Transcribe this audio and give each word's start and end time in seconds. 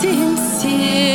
день 0.00 0.36
все 0.36 1.11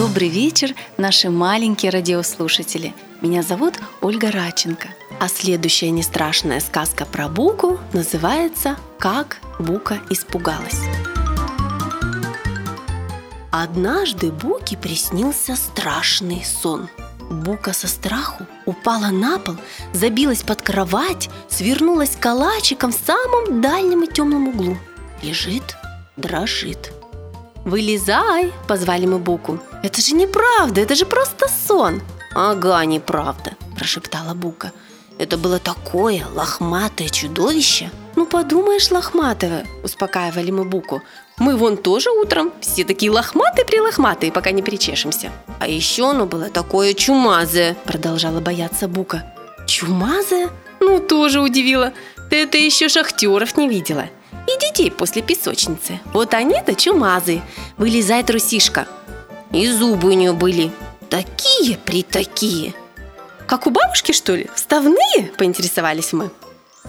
Добрый 0.00 0.30
вечер, 0.30 0.74
наши 0.96 1.28
маленькие 1.28 1.92
радиослушатели. 1.92 2.94
Меня 3.20 3.42
зовут 3.42 3.74
Ольга 4.00 4.30
Раченко. 4.30 4.88
А 5.20 5.28
следующая 5.28 5.90
нестрашная 5.90 6.60
сказка 6.60 7.04
про 7.04 7.28
Буку 7.28 7.78
называется 7.92 8.78
«Как 8.98 9.36
Бука 9.58 9.98
испугалась». 10.08 10.80
Однажды 13.50 14.32
Буке 14.32 14.78
приснился 14.78 15.54
страшный 15.54 16.42
сон. 16.46 16.88
Бука 17.28 17.74
со 17.74 17.86
страху 17.86 18.46
упала 18.64 19.08
на 19.08 19.38
пол, 19.38 19.56
забилась 19.92 20.42
под 20.42 20.62
кровать, 20.62 21.28
свернулась 21.50 22.16
калачиком 22.18 22.92
в 22.92 22.98
самом 23.06 23.60
дальнем 23.60 24.04
и 24.04 24.10
темном 24.10 24.48
углу. 24.48 24.78
Лежит, 25.22 25.76
дрожит. 26.16 26.90
«Вылезай!»– 27.66 28.54
позвали 28.66 29.04
мы 29.04 29.18
Буку. 29.18 29.60
«Это 29.82 30.00
же 30.02 30.14
неправда, 30.14 30.80
это 30.80 30.94
же 30.94 31.06
просто 31.06 31.46
сон!» 31.66 32.02
«Ага, 32.34 32.84
неправда!»– 32.84 33.52
прошептала 33.76 34.34
Бука. 34.34 34.72
«Это 35.18 35.38
было 35.38 35.58
такое 35.58 36.26
лохматое 36.34 37.08
чудовище!» 37.08 37.90
«Ну, 38.16 38.26
подумаешь, 38.26 38.90
лохматое!»– 38.90 39.66
успокаивали 39.84 40.50
мы 40.50 40.64
Буку. 40.64 41.02
«Мы 41.38 41.56
вон 41.56 41.76
тоже 41.76 42.10
утром, 42.10 42.52
все 42.60 42.84
такие 42.84 43.10
лохматые-прилохматые, 43.10 44.32
пока 44.32 44.50
не 44.50 44.62
причешемся!» 44.62 45.32
«А 45.58 45.66
еще 45.66 46.10
оно 46.10 46.26
было 46.26 46.50
такое 46.50 46.94
чумазое!»– 46.94 47.76
продолжала 47.84 48.40
бояться 48.40 48.88
Бука. 48.88 49.34
«Чумазое? 49.66 50.50
Ну, 50.80 51.00
тоже 51.00 51.40
удивила! 51.40 51.92
Ты 52.28 52.36
это 52.36 52.58
еще 52.58 52.88
шахтеров 52.88 53.56
не 53.56 53.68
видела!» 53.68 54.08
и 54.46 54.58
детей 54.58 54.90
после 54.90 55.22
песочницы. 55.22 56.00
Вот 56.12 56.34
они-то 56.34 56.74
чумазы. 56.74 57.40
Вылезай, 57.76 58.22
трусишка. 58.22 58.86
И 59.52 59.68
зубы 59.68 60.08
у 60.08 60.12
нее 60.12 60.32
были 60.32 60.70
такие 61.08 61.76
при 61.78 62.02
такие. 62.02 62.74
Как 63.46 63.66
у 63.66 63.70
бабушки, 63.70 64.12
что 64.12 64.34
ли? 64.34 64.48
Вставные? 64.54 65.32
Поинтересовались 65.36 66.12
мы. 66.12 66.30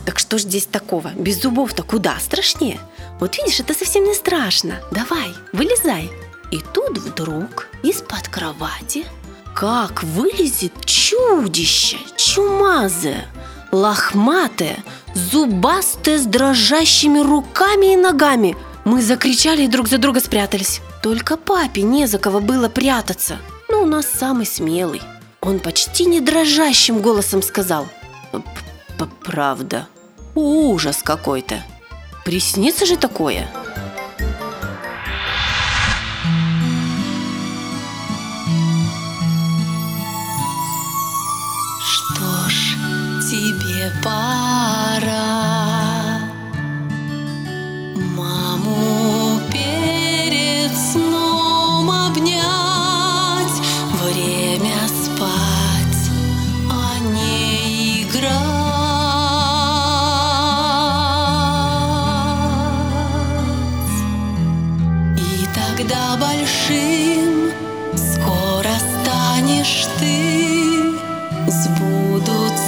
Так 0.05 0.19
что 0.19 0.37
ж 0.37 0.41
здесь 0.41 0.65
такого? 0.65 1.11
Без 1.15 1.41
зубов-то 1.41 1.83
куда 1.83 2.19
страшнее? 2.19 2.79
Вот 3.19 3.37
видишь, 3.37 3.59
это 3.59 3.73
совсем 3.73 4.03
не 4.03 4.13
страшно. 4.13 4.79
Давай, 4.91 5.33
вылезай. 5.53 6.11
И 6.51 6.59
тут 6.73 6.97
вдруг 6.97 7.67
из-под 7.83 8.27
кровати 8.27 9.05
как 9.53 10.03
вылезет 10.03 10.73
чудище, 10.85 11.97
чумазое, 12.15 13.27
лохматое, 13.71 14.77
зубастое 15.13 16.17
с 16.17 16.25
дрожащими 16.25 17.19
руками 17.19 17.93
и 17.93 17.97
ногами. 17.97 18.55
Мы 18.83 19.01
закричали 19.01 19.63
и 19.63 19.67
друг 19.67 19.87
за 19.87 19.97
друга 19.97 20.19
спрятались. 20.19 20.81
Только 21.03 21.37
папе 21.37 21.81
не 21.83 22.07
за 22.07 22.17
кого 22.17 22.39
было 22.39 22.67
прятаться. 22.69 23.37
Но 23.69 23.83
у 23.83 23.85
нас 23.85 24.05
самый 24.07 24.45
смелый. 24.45 25.01
Он 25.41 25.59
почти 25.59 26.05
не 26.05 26.19
дрожащим 26.19 27.01
голосом 27.01 27.41
сказал. 27.41 27.87
«П- 28.31 29.07
«Правда, 29.23 29.87
ужас 30.35 31.01
какой-то. 31.03 31.63
Приснится 32.25 32.85
же 32.85 32.97
такое?» 32.97 33.47
Что 41.79 42.49
ж, 42.49 42.75
тебе 43.29 43.91
пора 44.03 44.70
спать, 55.21 56.09
а 56.69 56.97
И 65.17 65.45
тогда 65.53 66.17
большим 66.17 67.51
скоро 67.95 68.73
станешь 68.79 69.85
ты. 69.99 70.15
Сбудутся 71.47 72.60